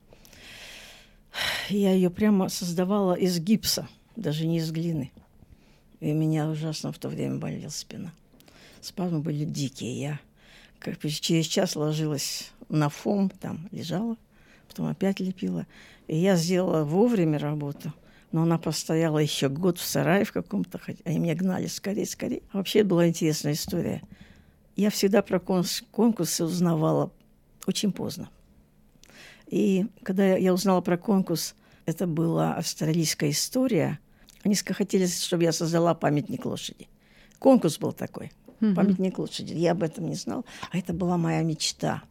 Я 1.70 1.94
ее 1.94 2.10
прямо 2.10 2.50
создавала 2.50 3.14
из 3.14 3.40
гипса, 3.40 3.88
даже 4.18 4.46
не 4.46 4.58
из 4.58 4.70
глины. 4.70 5.12
И 6.02 6.12
меня 6.12 6.50
ужасно 6.50 6.92
в 6.92 6.98
то 6.98 7.08
время 7.08 7.38
болела 7.38 7.70
спина. 7.70 8.12
Спазмы 8.82 9.20
были 9.20 9.46
дикие. 9.46 10.00
Я 10.00 10.20
как 10.80 11.00
через 11.00 11.46
час 11.46 11.78
ложилась 11.78 12.52
на 12.68 12.90
фом, 12.90 13.30
там 13.30 13.70
лежала, 13.72 14.18
потом 14.68 14.88
опять 14.88 15.22
лепила. 15.22 15.66
И 16.08 16.18
я 16.18 16.36
сделала 16.36 16.84
вовремя 16.84 17.40
работу, 17.40 17.94
но 18.34 18.42
она 18.42 18.58
постояла 18.58 19.20
еще 19.20 19.48
год 19.48 19.78
в 19.78 19.86
сарае 19.86 20.26
в 20.26 20.34
каком-то, 20.34 20.82
они 21.06 21.20
меня 21.20 21.36
гнали 21.36 21.68
скорее, 21.68 22.06
скорее. 22.06 22.42
Вообще 22.52 22.84
была 22.84 23.08
интересная 23.08 23.54
история– 23.54 24.02
я 24.76 24.90
всегда 24.90 25.22
про 25.22 25.40
конкурсы 25.40 26.44
узнавала 26.44 27.12
очень 27.68 27.92
поздно. 27.92 28.30
И 29.48 29.86
когда 30.04 30.36
я 30.36 30.54
узнала 30.54 30.82
про 30.82 30.98
конкурс, 30.98 31.56
это 31.86 32.08
была 32.08 32.56
австралийская 32.56 33.32
история. 33.32 34.00
Они 34.44 34.56
хотели, 34.56 35.06
чтобы 35.06 35.44
я 35.44 35.52
создала 35.52 35.94
памятник 35.94 36.46
лошади. 36.46 36.88
Конкурс 37.40 37.78
был 37.78 37.92
такой. 37.92 38.32
Mm-hmm. 38.60 38.76
Памятник 38.76 39.20
лошади. 39.20 39.54
Я 39.54 39.72
об 39.72 39.84
этом 39.84 40.08
не 40.08 40.16
знала. 40.16 40.44
А 40.72 40.78
это 40.78 40.94
была 40.94 41.18
моя 41.18 41.42
мечта. 41.42 42.04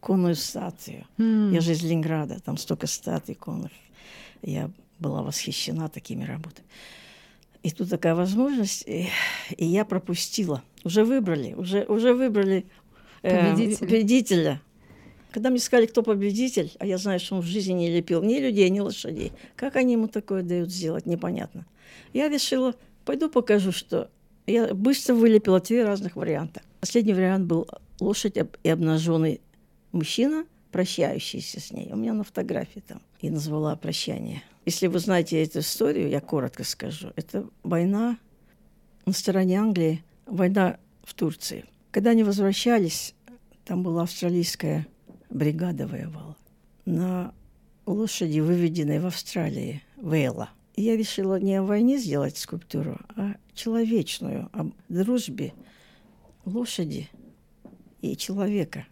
Конную 0.00 0.36
статую. 0.36 1.04
Mm-hmm. 1.18 1.52
Я 1.54 1.60
же 1.60 1.72
из 1.72 1.82
Ленинграда. 1.82 2.40
Там 2.40 2.56
столько 2.56 2.86
статуй 2.86 3.34
конных. 3.34 3.72
Я 4.42 4.70
была 4.98 5.22
восхищена 5.22 5.88
такими 5.88 6.24
работами. 6.24 6.66
И 7.62 7.70
тут 7.70 7.90
такая 7.90 8.14
возможность, 8.14 8.84
и, 8.86 9.08
и 9.56 9.64
я 9.64 9.84
пропустила. 9.84 10.62
Уже 10.84 11.04
выбрали, 11.04 11.54
уже, 11.54 11.82
уже 11.88 12.14
выбрали 12.14 12.64
э, 13.22 13.54
победителя. 13.54 13.88
победителя. 13.88 14.62
Когда 15.36 15.50
мне 15.50 15.58
сказали, 15.58 15.84
кто 15.84 16.02
победитель, 16.02 16.72
а 16.78 16.86
я 16.86 16.96
знаю, 16.96 17.20
что 17.20 17.34
он 17.34 17.42
в 17.42 17.44
жизни 17.44 17.74
не 17.74 17.90
лепил 17.90 18.22
ни 18.22 18.38
людей, 18.38 18.70
ни 18.70 18.80
лошадей, 18.80 19.32
как 19.54 19.76
они 19.76 19.92
ему 19.92 20.08
такое 20.08 20.42
дают 20.42 20.72
сделать, 20.72 21.04
непонятно. 21.04 21.66
Я 22.14 22.30
решила, 22.30 22.74
пойду 23.04 23.28
покажу, 23.28 23.70
что 23.70 24.08
я 24.46 24.72
быстро 24.72 25.12
вылепила 25.12 25.60
три 25.60 25.82
разных 25.82 26.16
варианта. 26.16 26.62
Последний 26.80 27.12
вариант 27.12 27.44
был 27.44 27.68
лошадь 28.00 28.38
и 28.62 28.68
обнаженный 28.70 29.42
мужчина, 29.92 30.46
прощающийся 30.72 31.60
с 31.60 31.70
ней. 31.70 31.92
У 31.92 31.96
меня 31.96 32.14
на 32.14 32.24
фотографии 32.24 32.80
там. 32.80 33.02
И 33.20 33.28
назвала 33.28 33.76
прощание. 33.76 34.42
Если 34.64 34.86
вы 34.86 35.00
знаете 35.00 35.42
эту 35.42 35.58
историю, 35.58 36.08
я 36.08 36.22
коротко 36.22 36.64
скажу. 36.64 37.12
Это 37.14 37.46
война 37.62 38.16
на 39.04 39.12
стороне 39.12 39.60
Англии, 39.60 40.02
война 40.24 40.78
в 41.04 41.12
Турции. 41.12 41.66
Когда 41.90 42.12
они 42.12 42.24
возвращались, 42.24 43.14
там 43.66 43.82
была 43.82 44.04
австралийская 44.04 44.86
бригада 45.30 45.86
воевала. 45.86 46.36
На 46.84 47.34
лошади, 47.86 48.40
выведенной 48.40 49.00
в 49.00 49.06
Австралии, 49.06 49.82
Вейла. 49.96 50.50
Я 50.76 50.96
решила 50.96 51.40
не 51.40 51.56
о 51.56 51.62
войне 51.62 51.98
сделать 51.98 52.36
скульптуру, 52.36 52.98
а 53.16 53.36
человечную, 53.54 54.50
о 54.52 54.70
дружбе 54.88 55.54
лошади 56.44 57.08
и 58.02 58.16
человека. 58.16 58.86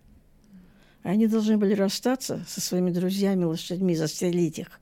Они 1.02 1.26
должны 1.26 1.58
были 1.58 1.74
расстаться 1.74 2.44
со 2.48 2.60
своими 2.60 2.90
друзьями, 2.90 3.44
лошадьми, 3.44 3.94
застрелить 3.94 4.58
их 4.58 4.80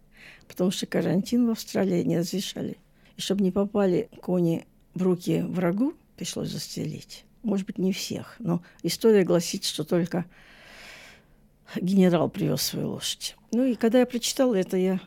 потому 0.52 0.70
что 0.70 0.84
карантин 0.84 1.46
в 1.46 1.50
Австралии 1.50 2.02
не 2.02 2.18
разрешали. 2.18 2.76
И 3.16 3.20
чтобы 3.22 3.42
не 3.42 3.50
попали 3.50 4.10
кони 4.20 4.66
в 4.94 5.02
руки 5.02 5.42
врагу, 5.42 5.94
пришлось 6.16 6.50
застрелить. 6.50 7.24
Может 7.42 7.66
быть, 7.66 7.78
не 7.78 7.92
всех, 7.92 8.36
но 8.38 8.62
история 8.82 9.24
гласит, 9.24 9.64
что 9.64 9.82
только 9.84 10.26
генерал 11.80 12.28
привез 12.28 12.62
свою 12.62 12.90
лошадь. 12.90 13.36
Ну 13.52 13.64
и 13.64 13.74
когда 13.74 14.00
я 14.00 14.06
прочитала 14.06 14.54
это, 14.54 14.76
я, 14.76 15.00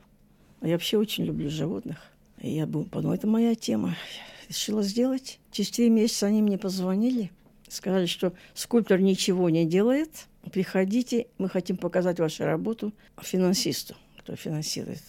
я 0.61 0.73
вообще 0.73 0.97
очень 0.97 1.25
люблю 1.25 1.49
животных. 1.49 1.97
И 2.41 2.51
я 2.51 2.67
подумала, 2.67 3.13
это 3.13 3.27
моя 3.27 3.55
тема. 3.55 3.95
Решила 4.49 4.83
сделать. 4.83 5.39
Через 5.51 5.71
три 5.71 5.89
месяца 5.89 6.27
они 6.27 6.41
мне 6.41 6.57
позвонили, 6.57 7.31
сказали, 7.67 8.05
что 8.05 8.33
скульптор 8.53 8.99
ничего 8.99 9.49
не 9.49 9.65
делает. 9.65 10.27
Приходите, 10.51 11.27
мы 11.37 11.49
хотим 11.49 11.77
показать 11.77 12.19
вашу 12.19 12.43
работу 12.43 12.93
финансисту, 13.21 13.95
кто 14.19 14.35
финансирует 14.35 15.01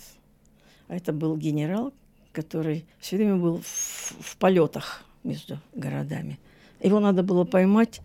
а 0.88 0.96
это 0.96 1.12
был 1.12 1.36
генерал, 1.36 1.92
который 2.32 2.84
все 2.98 3.16
время 3.16 3.36
был 3.36 3.60
в, 3.60 4.14
в 4.20 4.36
полетах 4.38 5.04
между 5.25 5.58
городами. 5.75 6.38
Его 6.80 7.00
надо 7.00 7.22
было 7.22 7.44
поймать 7.44 8.00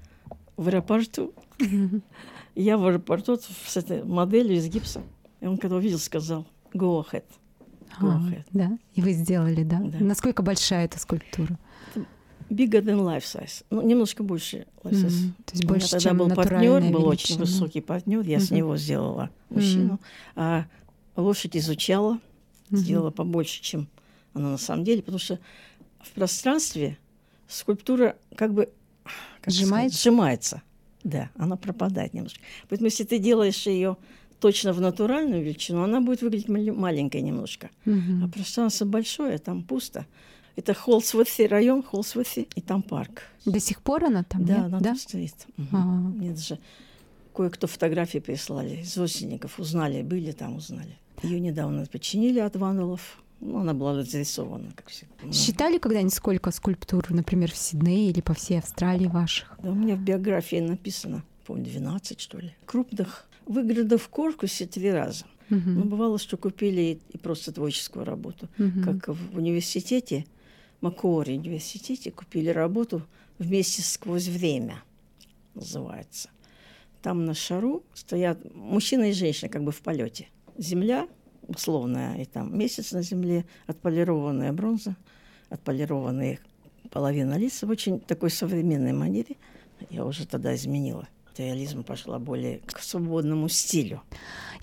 в 0.58 0.68
аэропорту. 0.68 1.34
Я 2.56 2.78
в 2.78 2.86
аэропорту 2.86 3.38
с 3.38 3.78
этой 3.78 4.04
моделью 4.04 4.58
из 4.58 4.68
гипса. 4.68 5.02
И 5.40 5.46
он, 5.48 5.58
когда 5.58 5.78
увидел, 5.78 6.00
сказал 6.00 6.46
«Go 6.74 7.04
ahead». 7.06 7.24
Go 8.00 8.08
ahead. 8.18 8.40
А, 8.42 8.46
да, 8.52 8.80
и 8.94 9.02
вы 9.02 9.12
сделали, 9.14 9.64
да? 9.64 9.80
да? 9.80 9.98
Насколько 10.00 10.44
большая 10.44 10.86
эта 10.86 10.98
скульптура? 11.00 11.58
Bigger 12.50 12.82
than 12.82 13.00
life 13.00 13.24
size. 13.24 13.64
Ну, 13.70 13.82
немножко 13.82 14.24
больше 14.24 14.66
life 14.84 14.92
size. 14.92 15.24
Мгм. 15.26 15.36
То 15.46 15.54
есть 15.54 15.64
У 15.64 15.68
меня 15.68 15.68
больше, 15.68 15.90
тогда 15.92 16.00
чем 16.10 16.18
был 16.18 16.30
партнер, 16.30 16.82
был 16.92 17.06
очень 17.08 17.36
величина. 17.36 17.40
высокий 17.40 17.82
партнер, 17.82 18.22
я 18.28 18.40
с 18.40 18.50
Мгм. 18.50 18.58
него 18.58 18.78
сделала 18.78 19.30
мужчину. 19.50 20.00
А 20.36 20.66
лошадь 21.16 21.56
изучала, 21.58 22.20
Мгм. 22.70 22.78
сделала 22.80 23.12
побольше, 23.12 23.62
чем 23.62 23.88
она 24.34 24.52
на 24.52 24.58
самом 24.58 24.84
деле, 24.84 25.02
потому 25.02 25.20
что 25.20 25.40
в 26.00 26.12
пространстве 26.12 26.98
скульптура 27.48 28.16
как 28.36 28.54
бы 28.54 28.70
как 29.42 29.54
Сжимается? 29.54 29.98
сказать, 29.98 30.14
сжимается. 30.14 30.62
Да, 31.04 31.30
она 31.36 31.56
пропадает 31.56 32.14
немножко. 32.14 32.40
Поэтому 32.70 32.88
если 32.88 33.04
ты 33.04 33.20
делаешь 33.20 33.68
ее 33.68 33.98
точно 34.40 34.74
в 34.74 34.82
натуральную 34.82 35.44
величину, 35.44 35.84
она 35.84 36.02
будет 36.02 36.22
выглядеть 36.22 36.50
маленькой 36.50 37.22
немножко. 37.22 37.70
Мгм. 37.86 38.26
А 38.26 38.28
пространство 38.28 38.86
большое, 38.86 39.38
там 39.38 39.64
пусто. 39.64 40.06
Это 40.56 40.74
Холсворthi 40.74 41.48
район, 41.48 41.82
Холсворthi, 41.82 42.48
и 42.56 42.62
там 42.62 42.82
парк. 42.82 43.24
До 43.46 43.60
сих 43.60 43.82
пор 43.82 44.06
она 44.06 44.24
там, 44.24 44.46
да, 44.46 44.58
нет? 44.58 44.66
она 44.66 44.80
да? 44.80 44.86
там 44.90 44.98
стоит. 44.98 45.36
Мгм. 45.58 45.68
Ага. 45.72 46.10
Мне 46.18 46.32
даже 46.32 46.60
кое-кто 47.34 47.68
фотографии 47.68 48.20
прислали 48.20 48.82
из 48.82 48.98
родственников, 48.98 49.60
узнали, 49.60 50.02
были 50.02 50.32
там, 50.32 50.58
узнали. 50.58 50.98
Ее 51.24 51.40
недавно 51.40 51.86
починили 51.86 52.40
от 52.40 52.56
вандалов. 52.56 53.22
Ну, 53.42 53.58
она 53.60 53.74
была 53.74 53.98
разрисована, 53.98 54.72
как 54.76 54.90
всегда. 54.90 55.14
Ну, 55.24 55.34
Считали 55.34 55.80
когда-нибудь, 55.80 56.14
сколько 56.14 56.52
скульптур, 56.52 57.12
например, 57.12 57.52
в 57.52 57.58
Сиднее 57.58 58.12
или 58.12 58.22
по 58.22 58.36
всей 58.36 58.60
Австралии 58.60 59.08
ваших? 59.08 59.58
Да, 59.62 59.72
у 59.72 59.76
меня 59.76 59.96
в 59.96 60.00
биографии 60.00 60.58
написано, 60.58 61.24
помню, 61.46 61.66
12, 61.66 62.20
что 62.20 62.38
ли. 62.38 62.56
Крупных 62.66 63.28
выиграно 63.48 63.98
в 63.98 64.08
Коркусе 64.10 64.68
три 64.68 64.92
раза. 64.92 65.26
Мгм. 65.50 65.76
Но 65.76 65.84
бывало, 65.86 66.20
что 66.20 66.38
купили 66.38 67.00
и, 67.10 67.18
просто 67.18 67.52
творческую 67.52 68.06
работу. 68.06 68.48
Мгм. 68.58 68.84
Как 68.84 69.08
в 69.10 69.38
университете, 69.38 70.26
Макуори 70.80 71.38
университете, 71.38 72.12
купили 72.12 72.50
работу 72.50 73.02
вместе 73.40 73.82
сквозь 73.82 74.28
время, 74.28 74.84
называется. 75.56 76.30
Там 77.02 77.26
на 77.26 77.34
шару 77.34 77.84
стоят 77.94 78.40
мужчина 78.54 79.10
и 79.10 79.14
женщина 79.14 79.50
как 79.50 79.64
бы 79.64 79.72
в 79.72 79.82
полете. 79.82 80.30
Земля 80.58 81.08
условная, 81.52 82.16
и 82.16 82.26
там 82.26 82.58
месяц 82.58 82.92
на 82.92 83.02
земле, 83.02 83.46
отполированная 83.68 84.52
бронза, 84.52 84.96
отполированные 85.50 86.40
половина 86.90 87.38
лица 87.38 87.68
в 87.68 87.70
очень 87.70 88.00
такой 88.00 88.30
современной 88.30 88.94
манере. 88.94 89.38
Я 89.90 90.06
уже 90.06 90.28
тогда 90.28 90.54
изменила. 90.56 91.08
Реализм 91.38 91.84
пошла 91.84 92.20
более 92.20 92.60
к 92.60 92.80
свободному 92.80 93.48
стилю. 93.50 94.02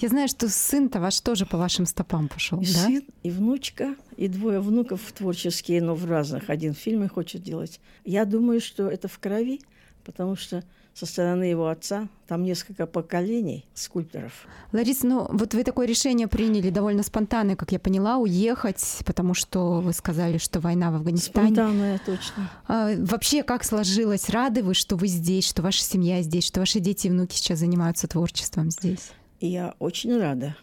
Я 0.00 0.08
знаю, 0.08 0.28
что 0.28 0.48
сын-то 0.48 1.00
ваш 1.00 1.18
тоже 1.20 1.46
по 1.46 1.56
вашим 1.56 1.86
стопам 1.86 2.28
пошел, 2.28 2.60
И 2.60 2.66
да? 2.66 2.70
сын, 2.70 3.02
и 3.22 3.30
внучка, 3.30 3.96
и 4.16 4.28
двое 4.28 4.60
внуков 4.60 5.00
творческие, 5.12 5.82
но 5.82 5.94
в 5.94 6.04
разных. 6.04 6.50
Один 6.50 6.74
в 6.74 6.78
фильме 6.78 7.08
хочет 7.08 7.42
делать. 7.42 7.80
Я 8.04 8.24
думаю, 8.26 8.60
что 8.60 8.88
это 8.88 9.08
в 9.08 9.18
крови, 9.18 9.60
потому 10.04 10.36
что 10.36 10.62
со 10.98 11.06
стороны 11.06 11.44
его 11.44 11.68
отца 11.68 12.08
там 12.26 12.42
несколько 12.42 12.84
поколений 12.86 13.64
скульпторов. 13.72 14.48
Лариса, 14.72 15.06
ну 15.06 15.28
вот 15.30 15.54
вы 15.54 15.62
такое 15.62 15.86
решение 15.86 16.26
приняли 16.26 16.70
довольно 16.70 17.04
спонтанно, 17.04 17.54
как 17.54 17.70
я 17.70 17.78
поняла, 17.78 18.16
уехать, 18.16 18.82
потому 19.06 19.32
что 19.32 19.80
вы 19.80 19.92
сказали, 19.92 20.38
что 20.38 20.58
война 20.58 20.90
в 20.90 20.96
Афганистане. 20.96 21.54
Спонтанная, 21.54 22.00
точно. 22.04 22.50
А, 22.66 22.90
вообще, 22.96 23.44
как 23.44 23.62
сложилось? 23.62 24.28
Рады 24.28 24.64
вы, 24.64 24.74
что 24.74 24.96
вы 24.96 25.06
здесь, 25.06 25.46
что 25.46 25.62
ваша 25.62 25.84
семья 25.84 26.20
здесь, 26.22 26.44
что 26.44 26.58
ваши 26.58 26.80
дети 26.80 27.06
и 27.06 27.10
внуки 27.10 27.36
сейчас 27.36 27.60
занимаются 27.60 28.08
творчеством 28.08 28.72
здесь? 28.72 29.12
Я 29.38 29.76
очень 29.78 30.18
рада. 30.18 30.56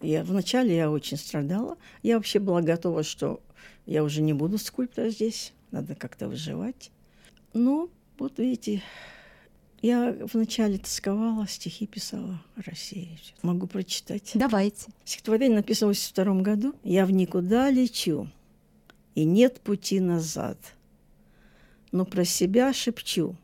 Я, 0.00 0.22
вначале 0.22 0.76
я 0.76 0.92
очень 0.92 1.16
страдала. 1.16 1.76
Я 2.04 2.18
вообще 2.18 2.38
была 2.38 2.62
готова, 2.62 3.02
что 3.02 3.40
я 3.86 4.04
уже 4.04 4.22
не 4.22 4.32
буду 4.32 4.58
скульптор 4.58 5.08
здесь. 5.08 5.52
Надо 5.72 5.96
как-то 5.96 6.28
выживать. 6.28 6.92
Но 7.52 7.88
вот 8.18 8.38
видите, 8.38 8.80
я 9.82 10.16
вначале 10.32 10.78
тосковала, 10.78 11.46
стихи 11.48 11.86
писала 11.86 12.40
о 12.56 12.62
России. 12.62 13.18
Могу 13.42 13.66
прочитать. 13.66 14.30
Давайте. 14.34 14.86
Стихотворение 15.04 15.56
написано 15.56 15.92
в 15.92 15.98
1982 15.98 16.42
году. 16.42 16.74
«Я 16.84 17.04
в 17.04 17.10
никуда 17.10 17.68
лечу, 17.68 18.28
и 19.14 19.24
нет 19.24 19.60
пути 19.60 20.00
назад, 20.00 20.56
но 21.90 22.04
про 22.04 22.24
себя 22.24 22.72
шепчу. 22.72 23.36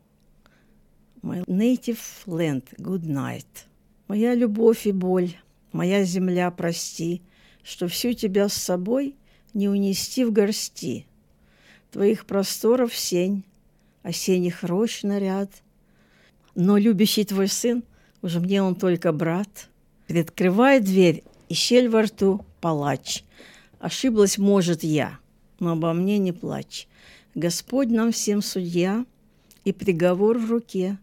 My 1.21 1.45
native 1.45 1.99
land, 2.25 2.63
good 2.77 3.03
night. 3.03 3.45
Моя 4.07 4.33
любовь 4.33 4.87
и 4.87 4.93
боль, 4.93 5.35
моя 5.73 6.03
земля, 6.05 6.49
прости, 6.49 7.21
что 7.63 7.87
всю 7.87 8.13
тебя 8.13 8.47
с 8.47 8.53
собой 8.53 9.15
не 9.53 9.67
унести 9.67 10.23
в 10.23 10.31
горсти. 10.31 11.05
Твоих 11.91 12.25
просторов 12.25 12.95
сень, 12.95 13.43
осенних 14.03 14.63
рощ 14.63 15.03
наряд. 15.03 15.51
Но 16.55 16.77
любящий 16.77 17.23
твой 17.23 17.47
сын, 17.47 17.83
уже 18.21 18.39
мне 18.39 18.61
он 18.61 18.75
только 18.75 19.11
брат, 19.11 19.69
Приоткрывает 20.09 20.85
дверь, 20.85 21.23
и 21.49 21.53
щель 21.53 21.87
во 21.87 22.01
рту 22.01 22.43
палач. 22.61 23.23
Ошиблась, 23.77 24.39
может, 24.39 24.83
я, 24.83 25.19
но 25.59 25.73
обо 25.73 25.93
мне 25.93 26.17
не 26.17 26.31
плачь. 26.31 26.87
Господь 27.35 27.89
нам 27.89 28.11
всем 28.11 28.41
судья, 28.41 29.05
и 29.65 29.71
приговор 29.71 30.39
в 30.39 30.49
руке. 30.49 30.97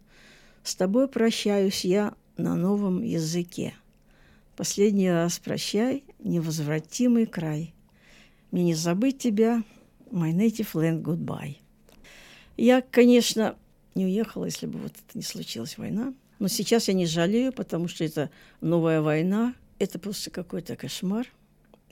С 0.64 0.74
тобой 0.74 1.06
прощаюсь 1.06 1.85
я 1.85 2.14
на 2.37 2.56
новом 2.56 3.00
языке. 3.00 3.74
Последний 4.56 5.09
раз 5.09 5.38
прощай, 5.38 6.02
невозвратимый 6.18 7.26
край. 7.26 7.72
Мне 8.50 8.64
не 8.64 8.74
забыть 8.74 9.18
тебя, 9.18 9.62
my 10.11 10.32
native 10.32 10.72
land, 10.74 11.02
goodbye. 11.02 11.59
Я, 12.56 12.80
конечно, 12.80 13.54
не 13.96 14.04
уехала, 14.04 14.44
если 14.44 14.66
бы 14.66 14.78
вот 14.78 14.92
это 14.92 15.18
не 15.18 15.22
случилась 15.22 15.78
война. 15.78 16.14
Но 16.38 16.48
сейчас 16.48 16.88
я 16.88 16.94
не 16.94 17.06
жалею, 17.06 17.52
потому 17.52 17.88
что 17.88 18.04
это 18.04 18.30
новая 18.61 19.00
война. 19.00 19.54
Это 19.78 19.98
просто 19.98 20.30
какой-то 20.30 20.76
кошмар. 20.76 21.26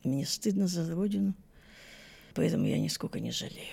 Мне 0.05 0.27
стыдно 0.27 0.67
за 0.67 0.95
родину. 0.95 1.35
Поэтому 2.35 2.67
я 2.67 2.79
нисколько 2.79 3.21
не 3.21 3.31
жалею. 3.31 3.73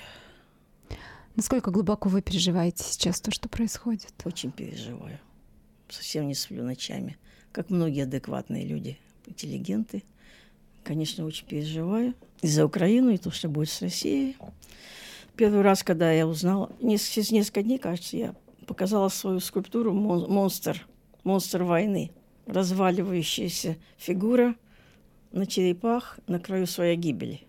Насколько 1.35 1.71
глубоко 1.71 2.09
вы 2.09 2.21
переживаете 2.21 2.83
сейчас 2.83 3.21
то, 3.21 3.31
что 3.31 3.49
происходит? 3.49 4.13
Очень 4.25 4.51
переживаю. 4.51 5.19
Совсем 5.89 6.27
не 6.27 6.35
сплю 6.35 6.63
ночами. 6.63 7.17
Как 7.51 7.69
многие 7.69 8.03
адекватные 8.03 8.65
люди, 8.65 8.97
интеллигенты. 9.25 10.03
Конечно, 10.83 11.25
очень 11.25 11.45
переживаю. 11.45 12.13
И 12.41 12.47
за 12.47 12.65
Украину, 12.65 13.11
и 13.11 13.17
то, 13.17 13.31
что 13.31 13.49
будет 13.49 13.69
с 13.69 13.81
Россией. 13.81 14.35
Первый 15.35 15.61
раз, 15.61 15.83
когда 15.83 16.11
я 16.11 16.27
узнала, 16.27 16.71
через 16.79 17.31
несколько 17.31 17.63
дней, 17.63 17.77
кажется, 17.77 18.17
я 18.17 18.35
показала 18.67 19.09
свою 19.09 19.39
скульптуру 19.39 19.93
«Мон- 19.93 20.29
«Монстр», 20.29 20.87
«Монстр 21.23 21.63
войны». 21.63 22.11
Разваливающаяся 22.47 23.77
фигура 23.97 24.55
на 25.31 25.45
черепах 25.45 26.19
на 26.27 26.39
краю 26.39 26.67
своей 26.67 26.97
гибели. 26.97 27.41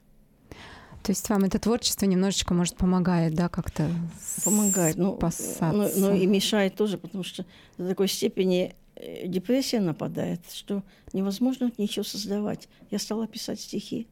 То 1.03 1.11
есть 1.11 1.29
вам 1.29 1.45
это 1.45 1.59
творчество 1.59 2.07
немножечко, 2.07 2.55
может, 2.55 2.77
помогает, 2.77 3.35
да, 3.35 3.49
как-то 3.49 3.91
Помогает. 4.45 4.97
Ну, 4.97 5.19
но, 5.73 5.89
но 5.97 6.13
и 6.13 6.27
мешает 6.27 6.77
тоже, 6.77 6.97
потому 6.99 7.25
что 7.25 7.45
до 7.77 7.89
такой 7.89 8.07
степени 8.07 8.77
э, 8.95 9.27
депрессия 9.27 9.81
нападает, 9.81 10.41
что 10.53 10.85
невозможно 11.13 11.73
ничего 11.77 12.05
создавать. 12.05 12.69
Я 12.91 13.01
стала 13.01 13.27
писать 13.27 13.61
стихи 13.61 14.07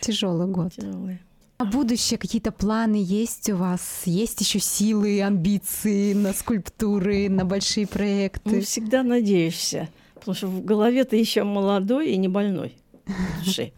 Тяжелый 0.00 0.48
год. 0.48 0.72
тяжелые. 0.72 1.20
А 1.56 1.64
будущее, 1.64 2.18
какие-то 2.18 2.50
планы 2.50 2.96
есть 3.00 3.48
у 3.48 3.56
вас? 3.56 4.02
Есть 4.06 4.40
еще 4.40 4.58
силы, 4.58 5.22
амбиции 5.22 6.12
на 6.12 6.32
скульптуры, 6.32 7.28
на 7.28 7.44
большие 7.44 7.86
проекты? 7.86 8.56
Ну, 8.56 8.60
всегда 8.60 9.04
надеешься, 9.04 9.88
потому 10.14 10.34
что 10.34 10.48
в 10.48 10.64
голове 10.64 11.04
ты 11.04 11.16
еще 11.16 11.44
молодой 11.44 12.10
и 12.10 12.16
не 12.16 12.26
больной 12.26 12.74
в 13.06 13.44
душе. 13.44 13.72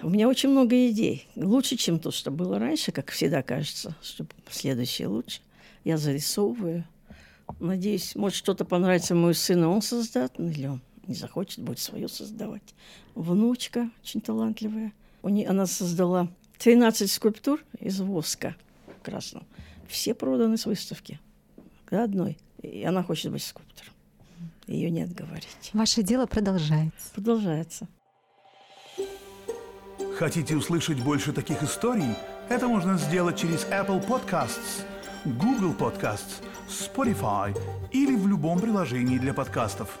У 0.00 0.08
меня 0.08 0.26
очень 0.26 0.48
много 0.48 0.88
идей. 0.88 1.28
Лучше, 1.36 1.76
чем 1.76 1.98
то, 1.98 2.10
что 2.10 2.30
было 2.30 2.58
раньше, 2.58 2.92
как 2.92 3.10
всегда 3.10 3.42
кажется, 3.42 3.94
что 4.02 4.26
следующее 4.50 5.08
лучше. 5.08 5.40
Я 5.84 5.98
зарисовываю. 5.98 6.84
Надеюсь, 7.60 8.14
может, 8.14 8.38
что-то 8.38 8.64
понравится 8.64 9.14
моему 9.14 9.34
сыну, 9.34 9.70
он 9.70 9.82
создаст, 9.82 10.34
ну, 10.38 10.48
или 10.48 10.66
он 10.66 10.80
не 11.06 11.14
захочет, 11.14 11.60
будет 11.60 11.78
свое 11.78 12.08
создавать. 12.08 12.74
Внучка 13.14 13.90
очень 14.02 14.20
талантливая. 14.20 14.92
У 15.22 15.28
нее, 15.28 15.48
она 15.48 15.66
создала 15.66 16.28
13 16.58 17.10
скульптур 17.10 17.60
из 17.78 18.00
воска 18.00 18.56
красного. 19.02 19.46
Все 19.88 20.14
проданы 20.14 20.56
с 20.56 20.66
выставки. 20.66 21.20
До 21.90 22.04
одной. 22.04 22.36
И 22.62 22.82
она 22.84 23.02
хочет 23.02 23.32
быть 23.32 23.42
скульптором. 23.42 23.92
Ее 24.66 24.90
не 24.90 25.02
отговорить. 25.02 25.70
Ваше 25.72 26.02
дело 26.02 26.26
продолжается. 26.26 27.10
Продолжается. 27.14 27.88
Хотите 30.16 30.56
услышать 30.56 31.02
больше 31.02 31.32
таких 31.32 31.62
историй? 31.62 32.14
Это 32.48 32.66
можно 32.66 32.98
сделать 32.98 33.38
через 33.38 33.64
Apple 33.66 34.04
Podcasts, 34.06 34.82
Google 35.24 35.72
Podcasts, 35.72 36.42
Spotify 36.68 37.56
или 37.92 38.16
в 38.16 38.26
любом 38.26 38.58
приложении 38.58 39.18
для 39.18 39.32
подкастов. 39.32 39.98